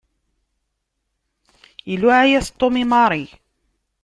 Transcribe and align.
Iluɛa-yas 1.93 2.47
Tom 2.59 2.75
i 2.83 2.85
Mary. 2.91 3.25